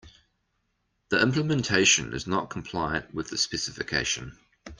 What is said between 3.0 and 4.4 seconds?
with the specification.